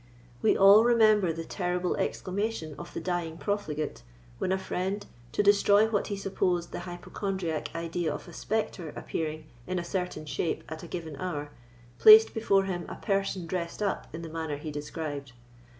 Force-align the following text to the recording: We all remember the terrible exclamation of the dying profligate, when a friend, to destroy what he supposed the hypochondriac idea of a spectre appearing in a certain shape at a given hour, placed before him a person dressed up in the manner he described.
We 0.41 0.57
all 0.57 0.83
remember 0.83 1.31
the 1.31 1.43
terrible 1.43 1.95
exclamation 1.97 2.73
of 2.79 2.91
the 2.95 2.99
dying 2.99 3.37
profligate, 3.37 4.01
when 4.39 4.51
a 4.51 4.57
friend, 4.57 5.05
to 5.31 5.43
destroy 5.43 5.87
what 5.91 6.07
he 6.07 6.15
supposed 6.15 6.71
the 6.71 6.79
hypochondriac 6.89 7.69
idea 7.75 8.11
of 8.11 8.27
a 8.27 8.33
spectre 8.33 8.89
appearing 8.95 9.45
in 9.67 9.77
a 9.77 9.83
certain 9.83 10.25
shape 10.25 10.63
at 10.67 10.81
a 10.81 10.87
given 10.87 11.17
hour, 11.17 11.51
placed 11.99 12.33
before 12.33 12.63
him 12.63 12.85
a 12.89 12.95
person 12.95 13.45
dressed 13.45 13.83
up 13.83 14.07
in 14.11 14.23
the 14.23 14.29
manner 14.29 14.57
he 14.57 14.71
described. 14.71 15.33